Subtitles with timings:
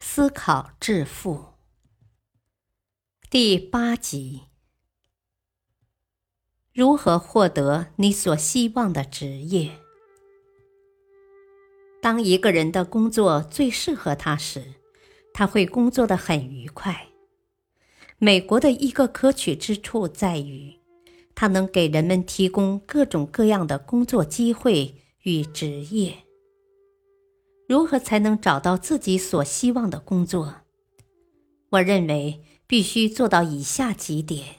[0.00, 1.46] 思考致富。
[3.28, 4.42] 第八集：
[6.72, 9.72] 如何获得你所希望的职业？
[12.00, 14.74] 当一个人的工作最适合他时，
[15.34, 17.08] 他会工作的很愉快。
[18.18, 20.78] 美国的一个可取之处在于，
[21.34, 26.27] 它能给人们提供各种各样的工作机会与职业。
[27.68, 30.62] 如何才能找到自己所希望的工作？
[31.68, 34.56] 我认为必须做到以下几点：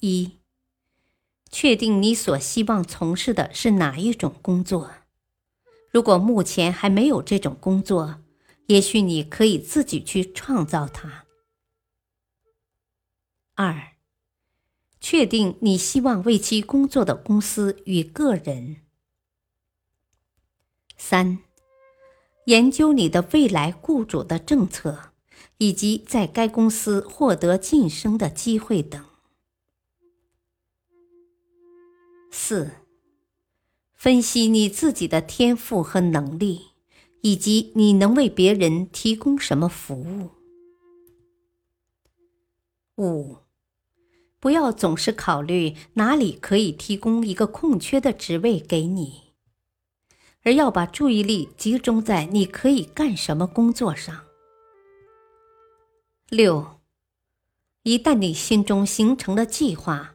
[0.00, 0.32] 一、
[1.48, 4.90] 确定你所希望从事的是哪一种工作。
[5.92, 8.20] 如果目前还没有这种工作，
[8.66, 11.26] 也许你可以自己去创造它。
[13.54, 13.92] 二、
[15.00, 18.83] 确定你希望为其工作的公司与个人。
[20.96, 21.38] 三、
[22.46, 25.12] 研究你的未来雇主的政策，
[25.58, 29.04] 以及在该公司获得晋升的机会等。
[32.30, 32.72] 四、
[33.94, 36.68] 分析你自己的天赋和能力，
[37.20, 40.30] 以及你能为别人提供什么服务。
[42.96, 43.38] 五、
[44.38, 49.33] 不要总是考虑哪里可以提供一个空缺的职位给你。
[50.44, 54.24] 而要把注意力集中在你可以干什么工作上。
[56.28, 56.80] 六，
[57.82, 60.14] 一旦你心中形成了计划，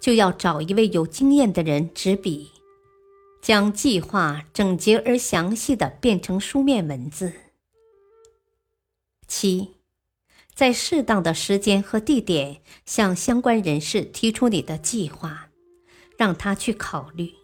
[0.00, 2.50] 就要找一位有经验的人执笔，
[3.40, 7.32] 将计划整洁而详细的变成书面文字。
[9.26, 9.76] 七，
[10.54, 15.48] 在适当的时间和地点向相关人士提出你的计划，
[16.18, 17.39] 让他去考虑。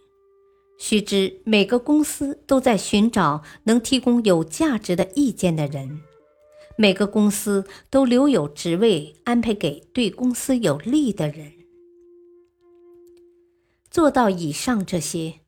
[0.77, 6.01] 须知，每个公司都在寻找能提供有价值的意见的人，
[6.75, 11.53] 每个公司都留有职位安排给对公司有利的人。
[13.89, 15.39] 做到以上这些，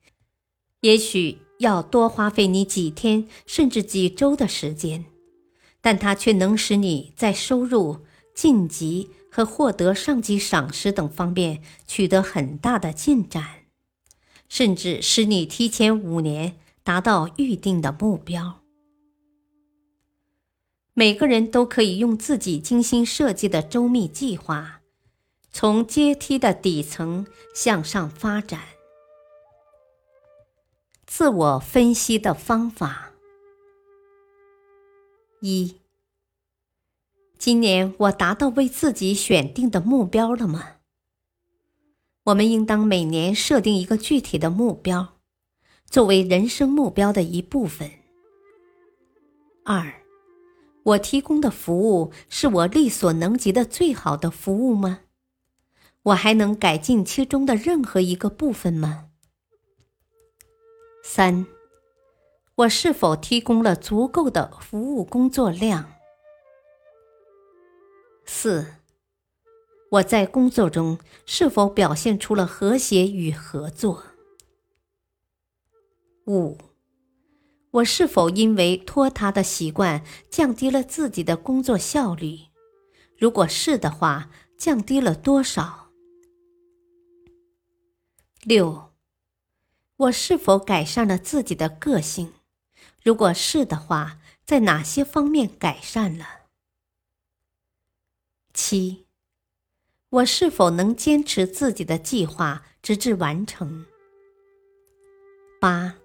[0.81, 5.05] 也许要多花费你几天甚至几周的时间，
[5.79, 7.97] 但它却能使你在收入、
[8.33, 13.58] 晋级和获得上级赏识等方面取得很大的进展。
[14.49, 18.59] 甚至使你提前五年达到预定的目标。
[20.93, 24.81] 每个人都可以用自己精心设计的周密计划，
[25.51, 28.59] 从阶梯的底层向上发展。
[31.05, 33.13] 自我分析的方法：
[35.41, 35.77] 一，
[37.37, 40.78] 今年我达到为自己选定的目标了吗？
[42.25, 45.17] 我们应当每年设定一个具体的目标，
[45.85, 47.89] 作为人生目标的一部分。
[49.63, 50.01] 二，
[50.83, 54.99] 我提供的服务是我力所能及的最好的服务吗？
[56.03, 59.09] 我还能改进其中的任何一个部分吗？
[61.03, 61.45] 三，
[62.55, 65.93] 我是否提供了足够的服务工作量？
[68.25, 68.78] 四。
[69.91, 74.03] 我在工作中是否表现出了和谐与合作？
[76.27, 76.55] 五，
[77.71, 82.41] 我是否因为拖沓的习惯降低了自己的工作效率？
[83.17, 84.29] 如果是的话，
[84.59, 85.89] 降低了多少？
[88.43, 88.93] 六，
[89.97, 92.33] 我是否改善了自己的个性？
[93.03, 96.25] 如果是的话，在哪些方面改善了？
[98.53, 99.08] 七。
[100.11, 103.85] 我是否能坚持自己的计划直至完成？
[105.61, 105.97] 八，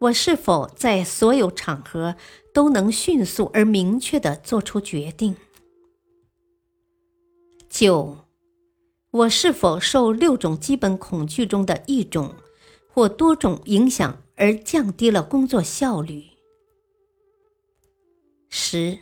[0.00, 2.16] 我是否在所有场合
[2.52, 5.34] 都能迅速而明确的做出决定？
[7.70, 8.26] 九，
[9.10, 12.34] 我是否受六种基本恐惧中的一种
[12.92, 16.24] 或多种影响而降低了工作效率？
[18.50, 18.98] 十。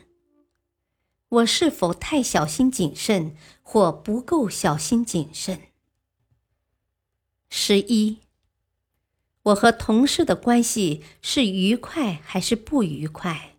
[1.28, 5.60] 我是否太小心谨慎，或不够小心谨慎？
[7.50, 8.18] 十一，
[9.42, 13.56] 我和同事的关系是愉快还是不愉快？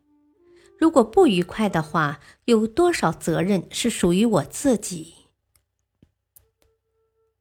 [0.78, 5.16] 如果不愉快的话，有多少责任是属于我自己？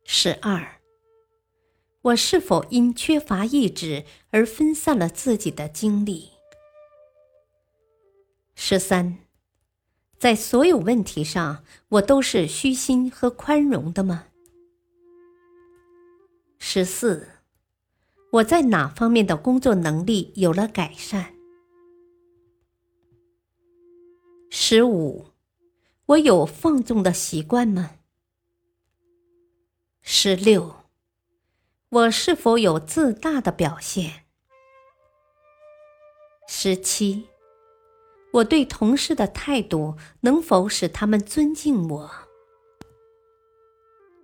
[0.05, 0.81] 十二，
[2.03, 6.31] 我是否因缺乏意志而分散了自己的精力？
[8.55, 9.19] 十三，
[10.19, 14.29] 在所有问题上，我都是虚心和宽容的吗？
[16.59, 17.29] 十四，
[18.33, 21.35] 我在哪方面的工作能力有了改善？
[24.51, 25.27] 十五，
[26.07, 27.91] 我有放纵的习惯吗？
[30.01, 30.85] 十六，
[31.91, 34.25] 我是否有自大的表现？
[36.49, 37.29] 十七，
[38.37, 42.11] 我对同事的态度能否使他们尊敬我？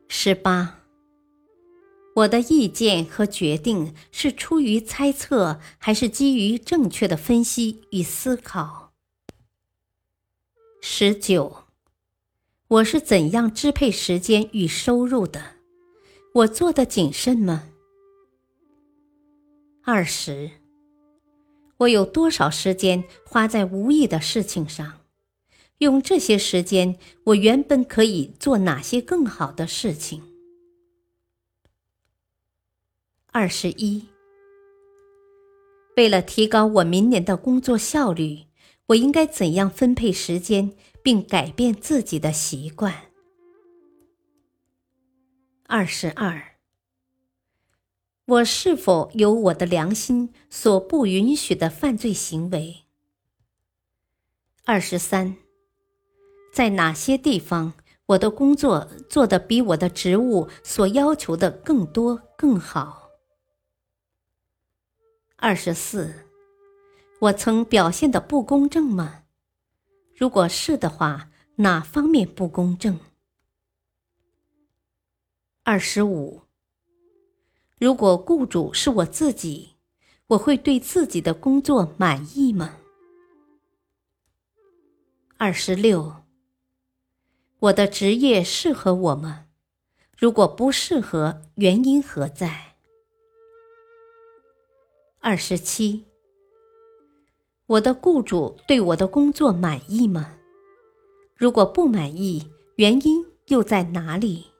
[0.08, 0.80] 十八，
[2.16, 8.92] 我的意见和决定是出于猜测，还是基于正确的分析与思考？
[10.82, 11.64] 十九，
[12.68, 15.42] 我是怎样支配时间与收入的？
[16.34, 17.68] 我做的谨慎吗？
[19.84, 20.50] 二十，
[21.82, 25.00] 我有多少时间花在无益的事情上？
[25.78, 30.22] 用这些时间，我原本可以做哪些更好的事情？
[33.32, 34.06] 二十一，
[35.96, 38.44] 为了提高我明年的工作效率。
[38.86, 42.92] 我应该怎样分配时间，并改变自己的习惯？
[45.66, 46.51] 二十二，
[48.32, 52.84] 我是否有我的良心所不允许的犯罪行为？
[54.64, 55.36] 二十三，
[56.50, 57.74] 在哪些地方
[58.06, 63.10] 我的工作做得比我的职务所要求的更多更好？
[65.36, 66.26] 二十四。
[67.20, 69.24] 我曾表现的不公正吗？
[70.16, 72.98] 如果是的话，哪方面不公正？
[75.64, 76.40] 二十五。
[77.82, 79.70] 如果雇主是我自己，
[80.28, 82.76] 我会对自己的工作满意吗？
[85.36, 86.14] 二十六。
[87.58, 89.46] 我的职业适合我吗？
[90.16, 92.76] 如果不适合，原因何在？
[95.18, 96.04] 二十七。
[97.66, 100.36] 我的雇主对我的工作满意吗？
[101.34, 104.51] 如果不满意，原因又在哪里？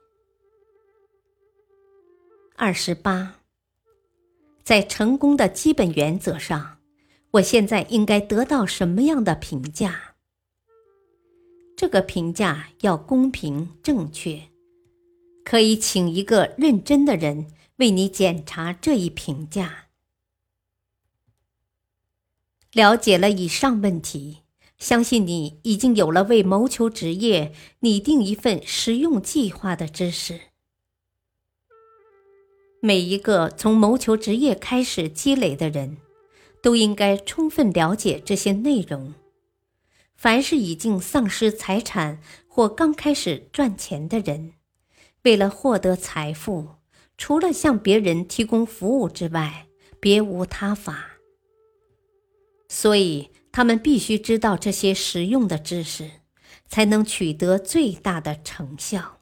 [2.54, 3.40] 二十八，
[4.62, 6.78] 在成功的基本原则上，
[7.32, 10.14] 我现在应该得到什么样的评价？
[11.76, 14.43] 这个评价要公平正确，
[15.44, 19.87] 可以请一个认真的人为你检查这一评价。
[22.72, 24.43] 了解了以上问题，
[24.78, 30.51] 相信你已经有了为谋求职业拟定一份实用计划的知识。
[32.84, 35.99] 每一个从谋求职业开始积累的人，
[36.61, 39.14] 都应该充分了解这些内容。
[40.17, 44.55] 凡是已经丧失财产或刚开始赚钱的人，
[45.23, 46.70] 为了获得财富，
[47.17, 49.69] 除了向别人提供服务之外，
[50.00, 51.11] 别无他法。
[52.69, 56.11] 所以，他们必须知道这些实用的知识，
[56.66, 59.22] 才能取得最大的成效。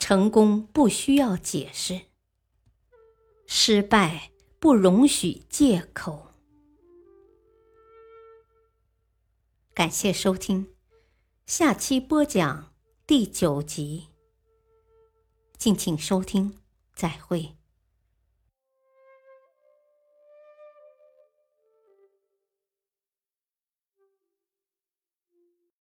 [0.00, 2.00] 成功不需要解释，
[3.46, 6.32] 失败不容许借口。
[9.72, 10.74] 感谢收听，
[11.46, 12.72] 下期播讲
[13.06, 14.08] 第九集。
[15.56, 16.58] 敬请收听，
[16.94, 17.59] 再会。